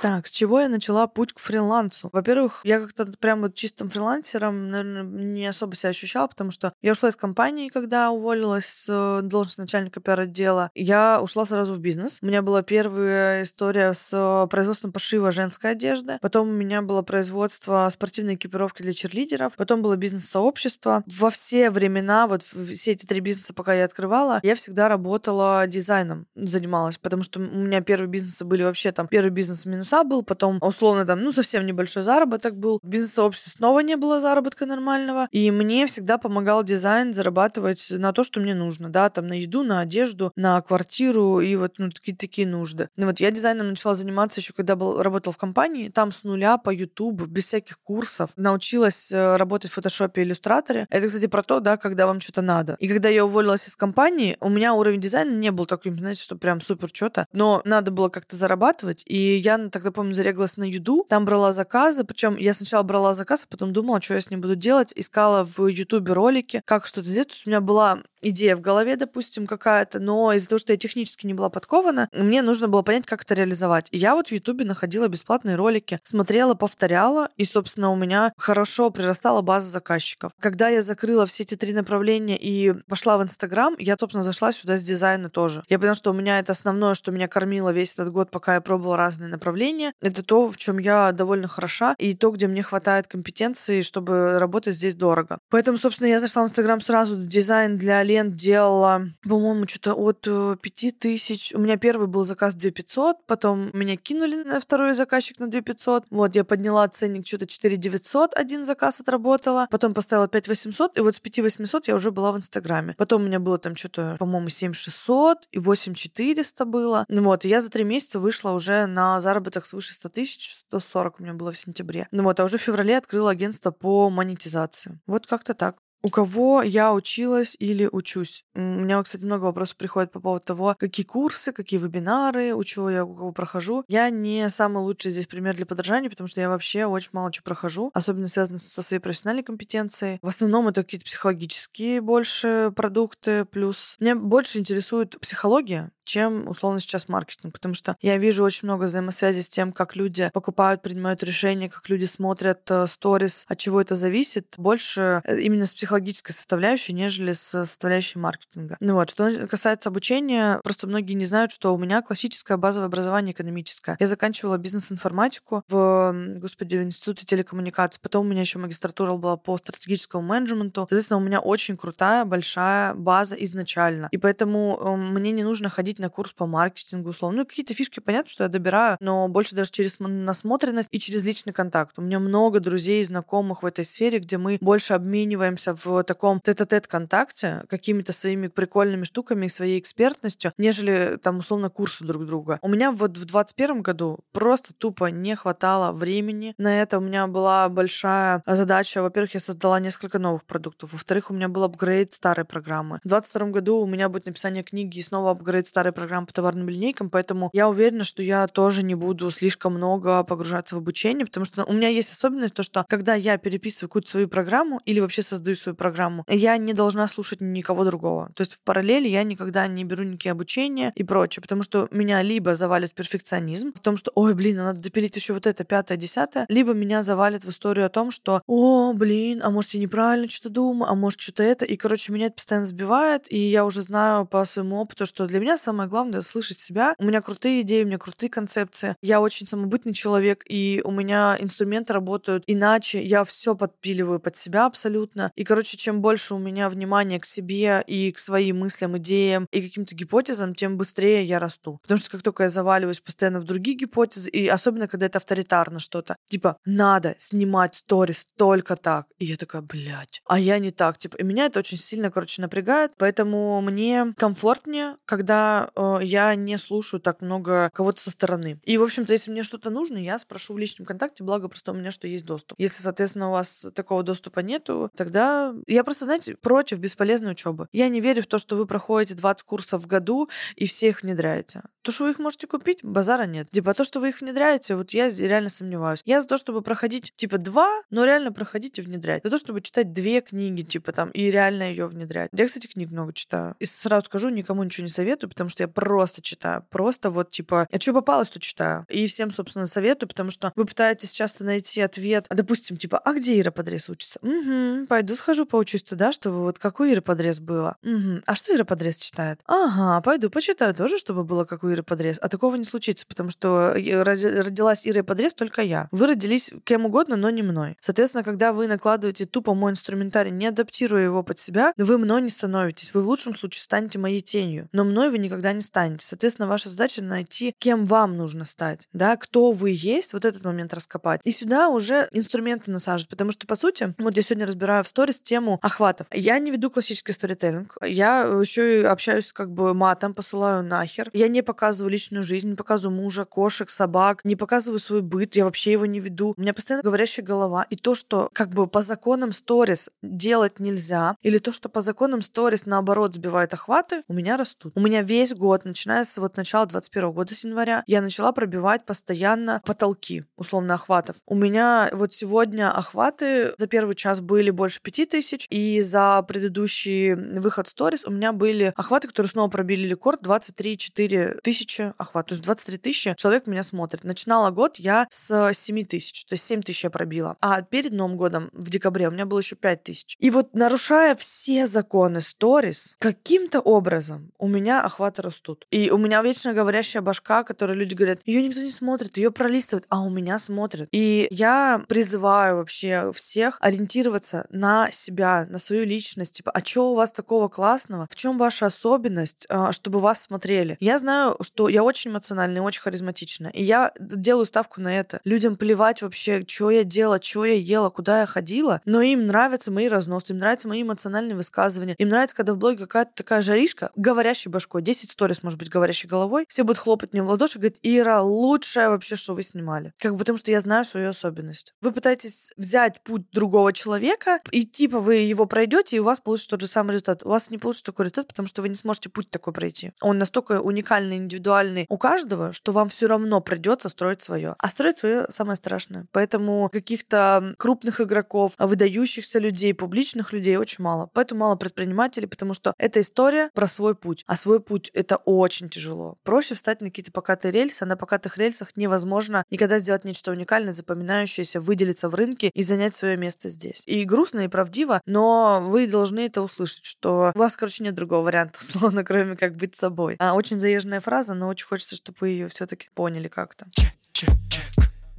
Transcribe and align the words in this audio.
Так, 0.00 0.28
с 0.28 0.30
чего 0.30 0.60
я 0.60 0.68
начала 0.68 1.08
путь 1.08 1.32
к 1.32 1.40
фрилансу? 1.40 2.08
Во-первых, 2.12 2.60
я 2.62 2.78
как-то 2.78 3.04
прям 3.18 3.40
вот 3.40 3.54
чистым 3.54 3.90
фрилансером, 3.90 4.70
наверное, 4.70 5.02
не 5.02 5.46
особо 5.46 5.74
себя 5.74 5.90
ощущала, 5.90 6.28
потому 6.28 6.52
что 6.52 6.72
я 6.82 6.92
ушла 6.92 7.08
из 7.08 7.16
компании, 7.16 7.68
когда 7.68 8.12
уволилась 8.12 8.66
с 8.66 8.86
э, 8.88 9.22
должности 9.22 9.60
начальника 9.60 10.00
пиар-отдела. 10.00 10.70
Я 10.76 11.20
ушла 11.20 11.44
сразу 11.46 11.74
в 11.74 11.80
бизнес. 11.80 12.20
У 12.22 12.26
меня 12.26 12.42
была 12.42 12.62
первая 12.62 13.42
история 13.42 13.92
с 13.92 14.10
э, 14.12 14.46
производством 14.48 14.92
пошива 14.92 15.32
женской 15.32 15.72
одежды. 15.72 16.18
Потом 16.20 16.48
у 16.48 16.52
меня 16.52 16.80
было 16.80 17.02
производство 17.02 17.88
спортивной 17.92 18.36
экипировки 18.36 18.82
для 18.82 18.94
черлидеров. 18.94 19.54
Потом 19.56 19.82
было 19.82 19.96
бизнес-сообщество. 19.96 21.02
Во 21.06 21.30
все 21.30 21.70
времена, 21.70 22.28
вот 22.28 22.44
все 22.44 22.92
эти 22.92 23.04
три 23.04 23.18
бизнеса, 23.18 23.52
пока 23.52 23.74
я 23.74 23.84
открывала, 23.84 24.38
я 24.44 24.54
всегда 24.54 24.88
работала 24.88 25.66
дизайном, 25.66 26.28
занималась, 26.36 26.98
потому 26.98 27.24
что 27.24 27.40
у 27.40 27.42
меня 27.42 27.80
первые 27.80 28.08
бизнесы 28.08 28.44
были 28.44 28.62
вообще 28.62 28.92
там, 28.92 29.08
первый 29.08 29.30
бизнес 29.30 29.64
в 29.64 29.66
минуса 29.88 30.04
был, 30.04 30.22
потом 30.22 30.58
условно 30.60 31.04
там, 31.04 31.22
ну, 31.22 31.32
совсем 31.32 31.66
небольшой 31.66 32.02
заработок 32.02 32.56
был. 32.56 32.78
В 32.82 32.86
бизнес-сообществе 32.86 33.52
снова 33.56 33.80
не 33.80 33.96
было 33.96 34.20
заработка 34.20 34.66
нормального. 34.66 35.28
И 35.30 35.50
мне 35.50 35.86
всегда 35.86 36.18
помогал 36.18 36.64
дизайн 36.64 37.12
зарабатывать 37.12 37.86
на 37.90 38.12
то, 38.12 38.24
что 38.24 38.40
мне 38.40 38.54
нужно, 38.54 38.88
да, 38.88 39.08
там 39.10 39.28
на 39.28 39.40
еду, 39.40 39.62
на 39.62 39.80
одежду, 39.80 40.32
на 40.36 40.60
квартиру 40.60 41.40
и 41.40 41.56
вот 41.56 41.74
ну, 41.78 41.90
такие 41.90 42.16
такие 42.16 42.46
нужды. 42.46 42.88
Ну 42.96 43.06
вот 43.06 43.20
я 43.20 43.30
дизайном 43.30 43.70
начала 43.70 43.94
заниматься 43.94 44.40
еще 44.40 44.52
когда 44.52 44.76
был, 44.76 45.02
работала 45.02 45.32
в 45.32 45.38
компании, 45.38 45.88
там 45.88 46.12
с 46.12 46.24
нуля 46.24 46.58
по 46.58 46.70
YouTube, 46.70 47.26
без 47.26 47.46
всяких 47.46 47.78
курсов, 47.80 48.32
научилась 48.36 49.12
э, 49.12 49.36
работать 49.36 49.70
в 49.70 49.74
фотошопе 49.74 50.22
и 50.22 50.24
иллюстраторе. 50.24 50.86
Это, 50.90 51.06
кстати, 51.06 51.26
про 51.26 51.42
то, 51.42 51.60
да, 51.60 51.76
когда 51.76 52.06
вам 52.06 52.20
что-то 52.20 52.42
надо. 52.42 52.76
И 52.80 52.88
когда 52.88 53.08
я 53.08 53.24
уволилась 53.24 53.68
из 53.68 53.76
компании, 53.76 54.36
у 54.40 54.48
меня 54.48 54.74
уровень 54.74 55.00
дизайна 55.00 55.34
не 55.36 55.50
был 55.50 55.66
таким, 55.66 55.98
знаете, 55.98 56.22
что 56.22 56.36
прям 56.36 56.60
супер 56.60 56.88
что-то, 56.92 57.26
но 57.32 57.62
надо 57.64 57.90
было 57.90 58.08
как-то 58.08 58.36
зарабатывать, 58.36 59.04
и 59.06 59.36
я 59.36 59.56
тогда, 59.78 59.92
помню, 59.92 60.14
зареглась 60.14 60.56
на 60.56 60.64
еду, 60.64 61.06
там 61.08 61.24
брала 61.24 61.52
заказы, 61.52 62.04
причем 62.04 62.36
я 62.36 62.52
сначала 62.52 62.82
брала 62.82 63.14
заказ, 63.14 63.44
а 63.44 63.46
потом 63.48 63.72
думала, 63.72 64.02
что 64.02 64.14
я 64.14 64.20
с 64.20 64.30
ним 64.30 64.40
буду 64.40 64.56
делать, 64.56 64.92
искала 64.96 65.44
в 65.44 65.66
Ютубе 65.66 66.12
ролики, 66.12 66.62
как 66.64 66.84
что-то 66.84 67.08
сделать. 67.08 67.40
У 67.46 67.48
меня 67.48 67.60
была 67.60 68.02
идея 68.22 68.56
в 68.56 68.60
голове, 68.60 68.96
допустим, 68.96 69.46
какая-то, 69.46 69.98
но 70.00 70.32
из-за 70.32 70.48
того, 70.48 70.58
что 70.58 70.72
я 70.72 70.78
технически 70.78 71.26
не 71.26 71.34
была 71.34 71.48
подкована, 71.48 72.08
мне 72.12 72.42
нужно 72.42 72.68
было 72.68 72.82
понять, 72.82 73.06
как 73.06 73.22
это 73.22 73.34
реализовать. 73.34 73.88
И 73.90 73.98
я 73.98 74.14
вот 74.14 74.28
в 74.28 74.32
Ютубе 74.32 74.64
находила 74.64 75.08
бесплатные 75.08 75.56
ролики, 75.56 76.00
смотрела, 76.02 76.54
повторяла, 76.54 77.28
и, 77.36 77.44
собственно, 77.44 77.90
у 77.90 77.96
меня 77.96 78.32
хорошо 78.36 78.90
прирастала 78.90 79.42
база 79.42 79.68
заказчиков. 79.68 80.32
Когда 80.40 80.68
я 80.68 80.82
закрыла 80.82 81.26
все 81.26 81.42
эти 81.42 81.56
три 81.56 81.72
направления 81.72 82.36
и 82.36 82.72
пошла 82.88 83.18
в 83.18 83.22
Инстаграм, 83.22 83.74
я, 83.78 83.96
собственно, 83.98 84.22
зашла 84.22 84.52
сюда 84.52 84.76
с 84.76 84.82
дизайна 84.82 85.30
тоже. 85.30 85.62
Я 85.68 85.78
поняла, 85.78 85.94
что 85.94 86.10
у 86.10 86.14
меня 86.14 86.38
это 86.38 86.52
основное, 86.52 86.94
что 86.94 87.12
меня 87.12 87.28
кормило 87.28 87.70
весь 87.70 87.94
этот 87.94 88.12
год, 88.12 88.30
пока 88.30 88.54
я 88.54 88.60
пробовала 88.60 88.96
разные 88.96 89.28
направления. 89.28 89.92
Это 90.00 90.22
то, 90.22 90.48
в 90.48 90.56
чем 90.56 90.78
я 90.78 91.12
довольно 91.12 91.48
хороша, 91.48 91.94
и 91.98 92.14
то, 92.14 92.30
где 92.30 92.46
мне 92.46 92.62
хватает 92.62 93.06
компетенции, 93.06 93.82
чтобы 93.82 94.38
работать 94.38 94.74
здесь 94.74 94.94
дорого. 94.94 95.38
Поэтому, 95.50 95.78
собственно, 95.78 96.08
я 96.08 96.20
зашла 96.20 96.42
в 96.42 96.46
Инстаграм 96.46 96.80
сразу, 96.80 97.16
дизайн 97.16 97.78
для 97.78 98.02
лент 98.08 98.34
делала, 98.34 99.02
по-моему, 99.22 99.68
что-то 99.68 99.94
от 99.94 100.22
5 100.22 101.04
э. 101.04 101.16
У 101.54 101.60
меня 101.60 101.76
первый 101.76 102.08
был 102.08 102.24
заказ 102.24 102.54
2 102.54 102.70
500, 102.70 103.26
потом 103.26 103.70
меня 103.72 103.96
кинули 103.96 104.42
на 104.44 104.60
второй 104.60 104.94
заказчик 104.94 105.38
на 105.38 105.48
2 105.48 105.60
500. 105.60 106.04
Вот, 106.10 106.34
я 106.34 106.44
подняла 106.44 106.88
ценник 106.88 107.26
что-то 107.26 107.46
4 107.46 107.76
900, 107.76 108.34
один 108.34 108.64
заказ 108.64 109.00
отработала, 109.00 109.66
потом 109.70 109.92
поставила 109.94 110.28
5 110.28 110.48
800, 110.48 110.98
и 110.98 111.00
вот 111.00 111.14
с 111.14 111.20
5 111.20 111.38
800 111.38 111.88
я 111.88 111.94
уже 111.94 112.10
была 112.10 112.32
в 112.32 112.36
Инстаграме. 112.38 112.94
Потом 112.96 113.22
у 113.22 113.26
меня 113.26 113.40
было 113.40 113.58
там 113.58 113.76
что-то, 113.76 114.16
по-моему, 114.18 114.48
7 114.48 114.72
600 114.72 115.48
и 115.52 115.58
8 115.58 115.94
400 115.94 116.64
было. 116.64 117.04
Ну 117.08 117.22
вот, 117.22 117.44
и 117.44 117.48
я 117.48 117.60
за 117.60 117.68
три 117.70 117.84
месяца 117.84 118.18
вышла 118.18 118.52
уже 118.52 118.86
на 118.86 119.20
заработок 119.20 119.66
свыше 119.66 119.92
100 119.92 120.08
тысяч, 120.08 120.54
140 120.68 121.20
у 121.20 121.22
меня 121.22 121.34
было 121.34 121.52
в 121.52 121.58
сентябре. 121.58 122.08
Ну 122.10 122.22
вот, 122.22 122.40
а 122.40 122.44
уже 122.44 122.56
в 122.56 122.62
феврале 122.62 122.96
открыла 122.96 123.30
агентство 123.30 123.70
по 123.70 124.08
монетизации. 124.08 124.98
Вот 125.06 125.26
как-то 125.26 125.54
так. 125.54 125.76
У 126.02 126.10
кого 126.10 126.62
я 126.62 126.94
училась 126.94 127.56
или 127.58 127.88
учусь? 127.90 128.44
У 128.54 128.60
меня, 128.60 129.02
кстати, 129.02 129.24
много 129.24 129.44
вопросов 129.44 129.76
приходит 129.76 130.12
по 130.12 130.20
поводу 130.20 130.44
того, 130.44 130.76
какие 130.78 131.04
курсы, 131.04 131.52
какие 131.52 131.80
вебинары, 131.80 132.54
у 132.54 132.62
чего 132.62 132.88
я 132.88 133.04
у 133.04 133.14
кого 133.14 133.32
прохожу. 133.32 133.84
Я 133.88 134.08
не 134.10 134.48
самый 134.48 134.82
лучший 134.82 135.10
здесь 135.10 135.26
пример 135.26 135.56
для 135.56 135.66
подражания, 135.66 136.08
потому 136.08 136.28
что 136.28 136.40
я 136.40 136.48
вообще 136.48 136.86
очень 136.86 137.10
мало 137.12 137.32
чего 137.32 137.44
прохожу, 137.44 137.90
особенно 137.94 138.28
связано 138.28 138.58
со 138.58 138.80
своей 138.82 139.00
профессиональной 139.00 139.42
компетенцией. 139.42 140.18
В 140.22 140.28
основном 140.28 140.68
это 140.68 140.84
какие-то 140.84 141.04
психологические 141.04 142.00
больше 142.00 142.72
продукты, 142.76 143.44
плюс 143.44 143.96
меня 143.98 144.14
больше 144.14 144.58
интересует 144.58 145.18
психология, 145.20 145.90
чем 146.08 146.48
условно 146.48 146.80
сейчас 146.80 147.08
маркетинг, 147.08 147.52
потому 147.52 147.74
что 147.74 147.96
я 148.00 148.16
вижу 148.16 148.42
очень 148.42 148.66
много 148.66 148.84
взаимосвязи 148.84 149.40
с 149.40 149.48
тем, 149.48 149.72
как 149.72 149.94
люди 149.94 150.30
покупают, 150.32 150.80
принимают 150.80 151.22
решения, 151.22 151.68
как 151.68 151.88
люди 151.88 152.06
смотрят 152.06 152.62
э, 152.70 152.86
сторис, 152.86 153.44
от 153.46 153.58
чего 153.58 153.80
это 153.80 153.94
зависит, 153.94 154.54
больше 154.56 155.20
э, 155.24 155.40
именно 155.40 155.66
с 155.66 155.74
психологической 155.88 156.34
составляющей, 156.34 156.92
нежели 156.92 157.32
с 157.32 157.40
составляющей 157.40 158.18
маркетинга. 158.18 158.76
Ну 158.80 158.94
вот, 158.94 159.08
что 159.08 159.46
касается 159.46 159.88
обучения, 159.88 160.60
просто 160.62 160.86
многие 160.86 161.14
не 161.14 161.24
знают, 161.24 161.50
что 161.50 161.74
у 161.74 161.78
меня 161.78 162.02
классическое 162.02 162.58
базовое 162.58 162.88
образование 162.88 163.32
экономическое. 163.32 163.96
Я 163.98 164.06
заканчивала 164.06 164.58
бизнес-информатику 164.58 165.64
в, 165.68 166.14
господи, 166.36 166.76
в 166.76 166.82
Институте 166.82 167.24
телекоммуникаций, 167.24 168.00
потом 168.02 168.26
у 168.26 168.28
меня 168.28 168.42
еще 168.42 168.58
магистратура 168.58 169.14
была 169.14 169.38
по 169.38 169.56
стратегическому 169.56 170.22
менеджменту. 170.22 170.82
Соответственно, 170.82 171.20
у 171.20 171.22
меня 171.22 171.40
очень 171.40 171.78
крутая, 171.78 172.26
большая 172.26 172.92
база 172.92 173.34
изначально. 173.36 174.08
И 174.10 174.18
поэтому 174.18 174.78
э, 174.78 174.96
мне 174.96 175.32
не 175.32 175.42
нужно 175.42 175.70
ходить 175.70 175.98
на 175.98 176.10
курс 176.10 176.32
по 176.32 176.46
маркетингу, 176.46 177.10
условно. 177.10 177.38
Ну, 177.38 177.46
какие-то 177.46 177.72
фишки, 177.72 178.00
понятно, 178.00 178.30
что 178.30 178.44
я 178.44 178.48
добираю, 178.48 178.98
но 179.00 179.26
больше 179.28 179.56
даже 179.56 179.70
через 179.70 179.98
насмотренность 180.00 180.88
и 180.90 180.98
через 180.98 181.24
личный 181.24 181.54
контакт. 181.54 181.98
У 181.98 182.02
меня 182.02 182.18
много 182.18 182.60
друзей, 182.60 183.02
знакомых 183.04 183.62
в 183.62 183.66
этой 183.66 183.86
сфере, 183.86 184.18
где 184.18 184.36
мы 184.36 184.58
больше 184.60 184.92
обмениваемся 184.92 185.77
в 185.84 186.02
таком 186.04 186.40
тет-а-тет 186.40 186.86
контакте 186.86 187.64
какими-то 187.68 188.12
своими 188.12 188.48
прикольными 188.48 189.04
штуками 189.04 189.46
и 189.46 189.48
своей 189.48 189.78
экспертностью, 189.78 190.52
нежели 190.58 191.18
там 191.22 191.38
условно 191.38 191.70
курсы 191.70 192.04
друг 192.04 192.26
друга. 192.26 192.58
У 192.62 192.68
меня 192.68 192.90
вот 192.92 193.16
в 193.16 193.24
21 193.24 193.82
году 193.82 194.18
просто 194.32 194.72
тупо 194.74 195.06
не 195.06 195.36
хватало 195.36 195.92
времени 195.92 196.54
на 196.58 196.80
это. 196.80 196.98
У 196.98 197.00
меня 197.00 197.26
была 197.26 197.68
большая 197.68 198.42
задача. 198.46 199.02
Во-первых, 199.02 199.34
я 199.34 199.40
создала 199.40 199.80
несколько 199.80 200.18
новых 200.18 200.44
продуктов. 200.44 200.92
Во-вторых, 200.92 201.30
у 201.30 201.34
меня 201.34 201.48
был 201.48 201.64
апгрейд 201.64 202.12
старой 202.12 202.44
программы. 202.44 203.00
В 203.04 203.08
22 203.08 203.48
году 203.48 203.78
у 203.78 203.86
меня 203.86 204.08
будет 204.08 204.26
написание 204.26 204.62
книги 204.62 204.98
и 204.98 205.02
снова 205.02 205.30
апгрейд 205.30 205.66
старой 205.66 205.92
программы 205.92 206.26
по 206.26 206.32
товарным 206.32 206.68
линейкам, 206.68 207.10
поэтому 207.10 207.50
я 207.52 207.68
уверена, 207.68 208.04
что 208.04 208.22
я 208.22 208.46
тоже 208.46 208.82
не 208.82 208.94
буду 208.94 209.30
слишком 209.30 209.74
много 209.74 210.24
погружаться 210.24 210.74
в 210.74 210.78
обучение, 210.78 211.26
потому 211.26 211.44
что 211.44 211.64
у 211.64 211.72
меня 211.72 211.88
есть 211.88 212.12
особенность 212.12 212.54
то, 212.54 212.62
что 212.62 212.84
когда 212.88 213.14
я 213.14 213.38
переписываю 213.38 213.88
какую-то 213.88 214.10
свою 214.10 214.28
программу 214.28 214.80
или 214.84 215.00
вообще 215.00 215.22
создаю 215.22 215.56
свою 215.56 215.67
программу, 215.74 216.24
я 216.28 216.56
не 216.56 216.72
должна 216.72 217.08
слушать 217.08 217.40
никого 217.40 217.84
другого. 217.84 218.30
То 218.34 218.42
есть 218.42 218.54
в 218.54 218.60
параллели 218.60 219.08
я 219.08 219.22
никогда 219.22 219.66
не 219.66 219.84
беру 219.84 220.04
никакие 220.04 220.32
обучения 220.32 220.92
и 220.94 221.04
прочее, 221.04 221.42
потому 221.42 221.62
что 221.62 221.88
меня 221.90 222.22
либо 222.22 222.54
завалит 222.54 222.94
перфекционизм 222.94 223.72
в 223.74 223.80
том, 223.80 223.96
что, 223.96 224.10
ой, 224.14 224.34
блин, 224.34 224.60
а 224.60 224.64
надо 224.64 224.80
допилить 224.80 225.16
еще 225.16 225.32
вот 225.32 225.46
это, 225.46 225.64
пятое, 225.64 225.96
десятое, 225.96 226.46
либо 226.48 226.72
меня 226.72 227.02
завалит 227.02 227.44
в 227.44 227.50
историю 227.50 227.86
о 227.86 227.88
том, 227.88 228.10
что, 228.10 228.42
о, 228.46 228.92
блин, 228.92 229.40
а 229.42 229.50
может 229.50 229.70
я 229.70 229.80
неправильно 229.80 230.28
что-то 230.28 230.50
думаю, 230.50 230.90
а 230.90 230.94
может 230.94 231.20
что-то 231.20 231.42
это, 231.42 231.64
и, 231.64 231.76
короче, 231.76 232.12
меня 232.12 232.26
это 232.26 232.36
постоянно 232.36 232.66
сбивает, 232.66 233.30
и 233.32 233.38
я 233.38 233.64
уже 233.64 233.82
знаю 233.82 234.26
по 234.26 234.44
своему 234.44 234.76
опыту, 234.80 235.06
что 235.06 235.26
для 235.26 235.40
меня 235.40 235.58
самое 235.58 235.88
главное— 235.88 236.20
слышать 236.22 236.58
себя. 236.58 236.94
У 236.98 237.04
меня 237.04 237.20
крутые 237.20 237.62
идеи, 237.62 237.84
у 237.84 237.86
меня 237.86 237.98
крутые 237.98 238.30
концепции. 238.30 238.96
Я 239.02 239.20
очень 239.20 239.46
самобытный 239.46 239.94
человек, 239.94 240.44
и 240.48 240.80
у 240.84 240.90
меня 240.90 241.36
инструменты 241.38 241.92
работают 241.92 242.44
иначе. 242.46 243.02
Я 243.04 243.24
все 243.24 243.54
подпиливаю 243.54 244.20
под 244.20 244.36
себя 244.36 244.66
абсолютно. 244.66 245.32
И, 245.34 245.44
короче, 245.44 245.57
короче, 245.58 245.76
чем 245.76 246.00
больше 246.00 246.36
у 246.36 246.38
меня 246.38 246.68
внимания 246.68 247.18
к 247.18 247.24
себе 247.24 247.82
и 247.84 248.12
к 248.12 248.18
своим 248.18 248.60
мыслям, 248.60 248.96
идеям 248.98 249.48
и 249.50 249.60
каким-то 249.60 249.96
гипотезам, 249.96 250.54
тем 250.54 250.76
быстрее 250.76 251.24
я 251.24 251.40
расту. 251.40 251.80
Потому 251.82 251.98
что 251.98 252.10
как 252.10 252.22
только 252.22 252.44
я 252.44 252.48
заваливаюсь 252.48 253.00
постоянно 253.00 253.40
в 253.40 253.44
другие 253.44 253.76
гипотезы, 253.76 254.30
и 254.30 254.46
особенно, 254.46 254.86
когда 254.86 255.06
это 255.06 255.18
авторитарно 255.18 255.80
что-то, 255.80 256.14
типа, 256.26 256.58
надо 256.64 257.16
снимать 257.18 257.74
сторис 257.74 258.28
только 258.36 258.76
так. 258.76 259.06
И 259.18 259.24
я 259.24 259.36
такая, 259.36 259.62
блядь, 259.62 260.22
а 260.26 260.38
я 260.38 260.60
не 260.60 260.70
так. 260.70 260.96
Типа, 260.96 261.16
и 261.16 261.24
меня 261.24 261.46
это 261.46 261.58
очень 261.58 261.76
сильно, 261.76 262.12
короче, 262.12 262.40
напрягает, 262.40 262.92
поэтому 262.96 263.60
мне 263.60 264.14
комфортнее, 264.16 264.94
когда 265.06 265.70
э, 265.74 265.98
я 266.02 266.36
не 266.36 266.56
слушаю 266.56 267.00
так 267.00 267.20
много 267.20 267.68
кого-то 267.74 268.00
со 268.00 268.12
стороны. 268.12 268.60
И, 268.62 268.78
в 268.78 268.84
общем-то, 268.84 269.12
если 269.12 269.32
мне 269.32 269.42
что-то 269.42 269.70
нужно, 269.70 269.98
я 269.98 270.20
спрошу 270.20 270.54
в 270.54 270.58
личном 270.58 270.86
контакте, 270.86 271.24
благо 271.24 271.48
просто 271.48 271.72
у 271.72 271.74
меня 271.74 271.90
что 271.90 272.06
есть 272.06 272.24
доступ. 272.24 272.56
Если, 272.60 272.80
соответственно, 272.80 273.30
у 273.30 273.32
вас 273.32 273.66
такого 273.74 274.04
доступа 274.04 274.38
нету, 274.38 274.88
тогда 274.94 275.47
я 275.66 275.84
просто, 275.84 276.04
знаете, 276.04 276.36
против 276.36 276.78
бесполезной 276.78 277.32
учебы. 277.32 277.68
Я 277.72 277.88
не 277.88 278.00
верю 278.00 278.22
в 278.22 278.26
то, 278.26 278.38
что 278.38 278.56
вы 278.56 278.66
проходите 278.66 279.14
20 279.14 279.42
курсов 279.44 279.82
в 279.82 279.86
году 279.86 280.28
и 280.56 280.66
все 280.66 280.88
их 280.88 281.02
внедряете. 281.02 281.62
То, 281.82 281.92
что 281.92 282.04
вы 282.04 282.10
их 282.10 282.18
можете 282.18 282.46
купить, 282.46 282.80
базара 282.82 283.24
нет. 283.24 283.50
Типа 283.50 283.74
то, 283.74 283.84
что 283.84 284.00
вы 284.00 284.10
их 284.10 284.20
внедряете, 284.20 284.74
вот 284.74 284.90
я 284.90 285.08
реально 285.08 285.48
сомневаюсь. 285.48 286.02
Я 286.04 286.20
за 286.20 286.28
то, 286.28 286.36
чтобы 286.36 286.62
проходить, 286.62 287.12
типа, 287.16 287.38
два, 287.38 287.82
но 287.90 288.04
реально 288.04 288.32
проходить 288.32 288.78
и 288.78 288.82
внедрять. 288.82 289.22
За 289.24 289.30
то, 289.30 289.38
чтобы 289.38 289.60
читать 289.60 289.92
две 289.92 290.20
книги, 290.20 290.62
типа, 290.62 290.92
там, 290.92 291.10
и 291.10 291.30
реально 291.30 291.70
ее 291.70 291.86
внедрять. 291.86 292.30
Я, 292.32 292.46
кстати, 292.46 292.66
книг 292.66 292.90
много 292.90 293.12
читаю. 293.12 293.54
И 293.58 293.64
сразу 293.64 294.06
скажу, 294.06 294.28
никому 294.28 294.62
ничего 294.62 294.84
не 294.84 294.90
советую, 294.90 295.30
потому 295.30 295.48
что 295.48 295.62
я 295.62 295.68
просто 295.68 296.20
читаю. 296.20 296.64
Просто 296.70 297.10
вот, 297.10 297.30
типа, 297.30 297.66
а 297.72 297.80
что 297.80 297.92
попалось, 297.92 298.28
то 298.28 298.40
читаю. 298.40 298.84
И 298.88 299.06
всем, 299.06 299.30
собственно, 299.30 299.66
советую, 299.66 300.08
потому 300.08 300.30
что 300.30 300.52
вы 300.56 300.64
пытаетесь 300.64 301.12
часто 301.12 301.44
найти 301.44 301.80
ответ, 301.80 302.26
допустим, 302.28 302.76
типа, 302.76 302.98
а 302.98 303.12
где 303.14 303.38
Ира 303.38 303.50
Подрез 303.50 303.88
учится? 303.88 304.18
Угу, 304.22 304.86
пойду 304.88 305.14
схожу 305.14 305.37
поучусь 305.46 305.82
туда, 305.82 306.12
чтобы 306.12 306.42
вот 306.42 306.58
как 306.58 306.80
у 306.80 306.84
Иры 306.84 307.00
Подрез 307.00 307.40
было. 307.40 307.76
Угу, 307.82 308.22
а 308.26 308.34
что 308.34 308.54
Ира 308.54 308.64
Подрез 308.64 308.96
читает? 308.96 309.40
Ага, 309.46 310.00
пойду 310.02 310.30
почитаю 310.30 310.74
тоже, 310.74 310.98
чтобы 310.98 311.24
было 311.24 311.44
как 311.44 311.64
у 311.64 311.68
Иры 311.68 311.82
Подрез. 311.82 312.18
А 312.20 312.28
такого 312.28 312.56
не 312.56 312.64
случится, 312.64 313.06
потому 313.06 313.30
что 313.30 313.72
э, 313.76 314.02
родилась 314.02 314.86
Ира 314.86 315.02
Подрез 315.02 315.34
только 315.34 315.62
я. 315.62 315.88
Вы 315.90 316.06
родились 316.06 316.52
кем 316.64 316.86
угодно, 316.86 317.16
но 317.16 317.30
не 317.30 317.42
мной. 317.42 317.76
Соответственно, 317.80 318.24
когда 318.24 318.52
вы 318.52 318.66
накладываете 318.66 319.26
тупо 319.26 319.54
мой 319.54 319.72
инструментарий, 319.72 320.30
не 320.30 320.46
адаптируя 320.46 321.04
его 321.04 321.22
под 321.22 321.38
себя, 321.38 321.72
вы 321.76 321.98
мной 321.98 322.22
не 322.22 322.28
становитесь. 322.28 322.92
Вы 322.94 323.02
в 323.02 323.08
лучшем 323.08 323.36
случае 323.36 323.62
станете 323.62 323.98
моей 323.98 324.20
тенью. 324.20 324.68
Но 324.72 324.84
мной 324.84 325.10
вы 325.10 325.18
никогда 325.18 325.52
не 325.52 325.60
станете. 325.60 326.06
Соответственно, 326.06 326.48
ваша 326.48 326.68
задача 326.68 327.02
найти, 327.02 327.54
кем 327.58 327.86
вам 327.86 328.16
нужно 328.16 328.44
стать. 328.44 328.88
Да, 328.92 329.16
кто 329.16 329.52
вы 329.52 329.70
есть, 329.74 330.12
вот 330.12 330.24
этот 330.24 330.44
момент 330.44 330.74
раскопать. 330.74 331.20
И 331.24 331.30
сюда 331.30 331.68
уже 331.68 332.08
инструменты 332.12 332.70
насаживать. 332.70 333.08
Потому 333.10 333.32
что, 333.32 333.46
по 333.46 333.56
сути, 333.56 333.94
вот 333.98 334.16
я 334.16 334.22
сегодня 334.22 334.46
разбираю 334.46 334.84
в 334.84 334.88
сторис 334.88 335.20
тему 335.28 335.58
охватов. 335.62 336.06
Я 336.12 336.38
не 336.38 336.50
веду 336.50 336.70
классический 336.70 337.12
сторителлинг. 337.12 337.76
Я 337.84 338.22
еще 338.22 338.80
и 338.80 338.84
общаюсь 338.84 339.32
как 339.32 339.52
бы 339.52 339.74
матом, 339.74 340.14
посылаю 340.14 340.64
нахер. 340.64 341.10
Я 341.12 341.28
не 341.28 341.42
показываю 341.42 341.92
личную 341.92 342.22
жизнь, 342.22 342.48
не 342.50 342.54
показываю 342.54 342.96
мужа, 342.96 343.24
кошек, 343.26 343.68
собак, 343.68 344.24
не 344.24 344.36
показываю 344.36 344.78
свой 344.78 345.02
быт, 345.02 345.36
я 345.36 345.44
вообще 345.44 345.72
его 345.72 345.84
не 345.86 346.00
веду. 346.00 346.32
У 346.36 346.40
меня 346.40 346.54
постоянно 346.54 346.82
говорящая 346.82 347.24
голова. 347.26 347.66
И 347.68 347.76
то, 347.76 347.94
что 347.94 348.30
как 348.32 348.54
бы 348.54 348.66
по 348.66 348.80
законам 348.80 349.32
сторис 349.32 349.90
делать 350.02 350.60
нельзя, 350.60 351.16
или 351.22 351.38
то, 351.38 351.52
что 351.52 351.68
по 351.68 351.80
законам 351.80 352.22
сторис 352.22 352.64
наоборот 352.64 353.14
сбивает 353.14 353.52
охваты, 353.52 354.02
у 354.08 354.14
меня 354.14 354.36
растут. 354.38 354.72
У 354.76 354.80
меня 354.80 355.02
весь 355.02 355.34
год, 355.34 355.64
начиная 355.64 356.04
с 356.04 356.16
вот 356.16 356.36
начала 356.36 356.64
21 356.64 357.12
года, 357.12 357.34
с 357.34 357.44
января, 357.44 357.84
я 357.86 358.00
начала 358.00 358.32
пробивать 358.32 358.86
постоянно 358.86 359.60
потолки, 359.66 360.24
условно, 360.36 360.74
охватов. 360.74 361.16
У 361.26 361.34
меня 361.34 361.90
вот 361.92 362.14
сегодня 362.14 362.70
охваты 362.70 363.52
за 363.58 363.66
первый 363.66 363.94
час 363.94 364.20
были 364.20 364.50
больше 364.50 364.80
5000, 365.08 365.46
и 365.50 365.80
за 365.80 366.22
предыдущий 366.22 367.14
выход 367.14 367.68
сторис 367.68 368.04
у 368.04 368.10
меня 368.10 368.32
были 368.32 368.72
охваты, 368.76 369.08
которые 369.08 369.30
снова 369.30 369.48
пробили 369.48 369.88
рекорд 369.88 370.22
23-4 370.22 371.40
тысячи 371.42 371.92
охват. 371.98 372.26
То 372.26 372.34
есть 372.34 372.44
23 372.44 372.78
тысячи 372.78 373.14
человек 373.16 373.46
меня 373.46 373.62
смотрит. 373.62 374.04
Начинала 374.04 374.50
год 374.50 374.76
я 374.78 375.06
с 375.10 375.52
7 375.52 375.84
тысяч, 375.84 376.24
то 376.24 376.34
есть 376.34 376.44
7 376.44 376.62
тысяч 376.62 376.84
я 376.84 376.90
пробила. 376.90 377.36
А 377.40 377.62
перед 377.62 377.92
Новым 377.92 378.16
годом, 378.16 378.50
в 378.52 378.70
декабре, 378.70 379.08
у 379.08 379.10
меня 379.10 379.26
было 379.26 379.38
еще 379.38 379.56
5 379.56 379.82
тысяч. 379.82 380.16
И 380.18 380.30
вот 380.30 380.54
нарушая 380.54 381.16
все 381.16 381.66
законы 381.66 382.20
сторис, 382.20 382.96
каким-то 382.98 383.60
образом 383.60 384.32
у 384.38 384.48
меня 384.48 384.82
охваты 384.82 385.22
растут. 385.22 385.66
И 385.70 385.90
у 385.90 385.98
меня 385.98 386.22
вечно 386.22 386.52
говорящая 386.52 387.02
башка, 387.02 387.44
которой 387.44 387.76
люди 387.76 387.94
говорят, 387.94 388.20
ее 388.24 388.42
никто 388.42 388.60
не 388.60 388.70
смотрит, 388.70 389.16
ее 389.16 389.30
пролистывают, 389.30 389.86
а 389.88 390.02
у 390.02 390.10
меня 390.10 390.38
смотрят. 390.38 390.88
И 390.92 391.28
я 391.30 391.82
призываю 391.88 392.56
вообще 392.56 393.10
всех 393.12 393.58
ориентироваться 393.60 394.46
на 394.50 394.90
себя, 394.98 395.46
на 395.48 395.58
свою 395.58 395.84
личность. 395.84 396.34
Типа, 396.34 396.50
а 396.50 396.64
что 396.64 396.92
у 396.92 396.94
вас 396.94 397.12
такого 397.12 397.48
классного? 397.48 398.06
В 398.10 398.16
чем 398.16 398.38
ваша 398.38 398.66
особенность, 398.66 399.46
а, 399.48 399.72
чтобы 399.72 400.00
вас 400.00 400.22
смотрели? 400.22 400.76
Я 400.80 400.98
знаю, 400.98 401.36
что 401.40 401.68
я 401.68 401.82
очень 401.82 402.10
эмоциональная, 402.10 402.62
очень 402.62 402.82
харизматичная. 402.82 403.50
И 403.50 403.62
я 403.62 403.92
делаю 403.98 404.46
ставку 404.46 404.80
на 404.80 404.98
это. 404.98 405.20
Людям 405.24 405.56
плевать 405.56 406.02
вообще, 406.02 406.44
что 406.46 406.70
я 406.70 406.84
делала, 406.84 407.20
что 407.22 407.44
я 407.44 407.54
ела, 407.54 407.90
куда 407.90 408.20
я 408.20 408.26
ходила, 408.26 408.80
но 408.84 409.00
им 409.00 409.26
нравятся 409.26 409.70
мои 409.70 409.88
разносы, 409.88 410.32
им 410.32 410.38
нравятся 410.38 410.68
мои 410.68 410.82
эмоциональные 410.82 411.36
высказывания. 411.36 411.94
Им 411.98 412.08
нравится, 412.08 412.36
когда 412.36 412.54
в 412.54 412.58
блоге 412.58 412.78
какая-то 412.78 413.12
такая 413.14 413.42
жаришка, 413.42 413.90
говорящей 413.96 414.50
башкой, 414.50 414.82
10 414.82 415.10
сторис, 415.10 415.42
может 415.42 415.58
быть, 415.58 415.70
говорящей 415.70 416.08
головой, 416.08 416.44
все 416.48 416.64
будут 416.64 416.78
хлопать 416.78 417.12
мне 417.12 417.22
в 417.22 417.26
ладоши 417.26 417.58
и 417.58 417.60
говорить, 417.60 417.78
Ира, 417.82 418.22
лучшее 418.22 418.88
вообще, 418.88 419.16
что 419.16 419.34
вы 419.34 419.42
снимали. 419.42 419.92
Как 419.98 420.12
бы 420.12 420.18
потому 420.18 420.38
что 420.38 420.50
я 420.50 420.60
знаю 420.60 420.84
свою 420.84 421.10
особенность. 421.10 421.74
Вы 421.80 421.92
пытаетесь 421.92 422.52
взять 422.56 423.02
путь 423.02 423.30
другого 423.32 423.72
человека, 423.72 424.40
и 424.50 424.64
типа 424.88 425.00
вы 425.00 425.16
его 425.16 425.44
пройдете, 425.44 425.96
и 425.96 425.98
у 425.98 426.04
вас 426.04 426.18
получится 426.18 426.50
тот 426.50 426.62
же 426.62 426.66
самый 426.66 426.92
результат. 426.92 427.22
У 427.24 427.28
вас 427.28 427.50
не 427.50 427.58
получится 427.58 427.84
такой 427.84 428.06
результат, 428.06 428.28
потому 428.28 428.48
что 428.48 428.62
вы 428.62 428.70
не 428.70 428.74
сможете 428.74 429.10
путь 429.10 429.30
такой 429.30 429.52
пройти. 429.52 429.92
Он 430.00 430.16
настолько 430.16 430.62
уникальный, 430.62 431.16
индивидуальный 431.16 431.84
у 431.90 431.98
каждого, 431.98 432.54
что 432.54 432.72
вам 432.72 432.88
все 432.88 433.06
равно 433.06 433.42
придется 433.42 433.90
строить 433.90 434.22
свое. 434.22 434.54
А 434.58 434.68
строить 434.68 434.98
свое 434.98 435.26
самое 435.28 435.56
страшное. 435.56 436.06
Поэтому 436.12 436.70
каких-то 436.72 437.54
крупных 437.58 438.00
игроков, 438.00 438.54
выдающихся 438.58 439.38
людей, 439.38 439.74
публичных 439.74 440.32
людей 440.32 440.56
очень 440.56 440.82
мало. 440.82 441.10
Поэтому 441.12 441.40
мало 441.40 441.56
предпринимателей, 441.56 442.26
потому 442.26 442.54
что 442.54 442.72
это 442.78 443.00
история 443.00 443.50
про 443.54 443.66
свой 443.66 443.94
путь. 443.94 444.24
А 444.26 444.36
свой 444.36 444.60
путь 444.60 444.90
это 444.94 445.16
очень 445.16 445.68
тяжело. 445.68 446.16
Проще 446.24 446.54
встать 446.54 446.80
на 446.80 446.88
какие-то 446.88 447.12
покатые 447.12 447.52
рельсы, 447.52 447.82
а 447.82 447.86
на 447.86 447.98
покатых 447.98 448.38
рельсах 448.38 448.76
невозможно 448.76 449.44
никогда 449.50 449.78
сделать 449.78 450.04
нечто 450.04 450.30
уникальное, 450.30 450.72
запоминающееся, 450.72 451.60
выделиться 451.60 452.08
в 452.08 452.14
рынке 452.14 452.50
и 452.54 452.62
занять 452.62 452.94
свое 452.94 453.18
место 453.18 453.50
здесь. 453.50 453.82
И 453.86 454.04
грустно, 454.04 454.40
и 454.40 454.48
правдиво, 454.48 454.77
но 455.06 455.60
вы 455.62 455.86
должны 455.86 456.20
это 456.20 456.42
услышать, 456.42 456.84
что 456.84 457.32
у 457.34 457.38
вас, 457.38 457.56
короче, 457.56 457.84
нет 457.84 457.94
другого 457.94 458.24
варианта, 458.24 458.58
условно, 458.62 459.04
кроме 459.04 459.36
как 459.36 459.56
быть 459.56 459.76
собой. 459.76 460.16
А, 460.18 460.34
очень 460.34 460.58
заезженная 460.58 461.00
фраза, 461.00 461.34
но 461.34 461.48
очень 461.48 461.66
хочется, 461.66 461.96
чтобы 461.96 462.18
вы 462.20 462.28
ее 462.30 462.48
все-таки 462.48 462.88
поняли 462.94 463.28
как-то. 463.28 463.66
Чек, 463.72 463.92
чек, 464.12 464.30
чек. 464.50 464.64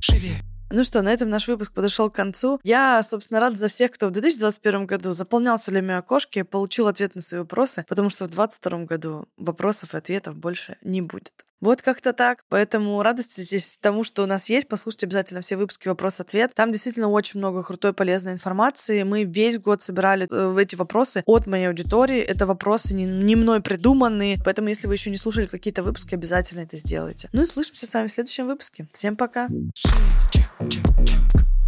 Живее. 0.01 0.41
Ну 0.71 0.83
что, 0.83 1.01
на 1.01 1.11
этом 1.11 1.29
наш 1.29 1.47
выпуск 1.47 1.73
подошел 1.73 2.11
к 2.11 2.15
концу. 2.15 2.59
Я, 2.63 3.01
собственно, 3.01 3.39
рада 3.39 3.55
за 3.55 3.69
всех, 3.69 3.91
кто 3.91 4.07
в 4.07 4.11
2021 4.11 4.85
году 4.85 5.11
заполнял 5.11 5.57
солями 5.57 5.95
окошки, 5.95 6.43
получил 6.43 6.87
ответ 6.87 7.15
на 7.15 7.21
свои 7.21 7.39
вопросы, 7.39 7.85
потому 7.87 8.11
что 8.11 8.25
в 8.25 8.29
2022 8.29 8.85
году 8.85 9.27
вопросов 9.35 9.95
и 9.95 9.97
ответов 9.97 10.35
больше 10.35 10.77
не 10.83 11.01
будет. 11.01 11.45
Вот 11.61 11.81
как-то 11.81 12.13
так. 12.13 12.45
Поэтому 12.49 13.01
радуйтесь 13.01 13.77
тому, 13.81 14.03
что 14.03 14.23
у 14.23 14.25
нас 14.25 14.49
есть. 14.49 14.67
Послушайте 14.67 15.07
обязательно 15.07 15.41
все 15.41 15.57
выпуски 15.57 15.87
«Вопрос-ответ». 15.87 16.53
Там 16.53 16.71
действительно 16.71 17.09
очень 17.09 17.39
много 17.39 17.63
крутой, 17.63 17.93
полезной 17.93 18.33
информации. 18.33 19.03
Мы 19.03 19.23
весь 19.23 19.59
год 19.59 19.81
собирали 19.81 20.27
э, 20.31 20.61
эти 20.61 20.75
вопросы 20.75 21.23
от 21.25 21.47
моей 21.47 21.67
аудитории. 21.67 22.19
Это 22.19 22.45
вопросы 22.45 22.93
не, 22.93 23.05
не 23.05 23.35
мной 23.35 23.61
придуманные. 23.61 24.37
Поэтому, 24.43 24.69
если 24.69 24.87
вы 24.87 24.93
еще 24.93 25.09
не 25.09 25.17
слушали 25.17 25.47
какие-то 25.47 25.83
выпуски, 25.83 26.13
обязательно 26.13 26.61
это 26.61 26.77
сделайте. 26.77 27.29
Ну 27.33 27.41
и 27.41 27.45
слышимся 27.45 27.87
с 27.87 27.93
вами 27.93 28.07
в 28.07 28.11
следующем 28.11 28.47
выпуске. 28.47 28.87
Всем 28.93 29.15
пока. 29.17 29.47
Шире, 29.75 29.95
чек, 30.31 30.69
чек, 30.69 30.83
чек. 31.05 31.19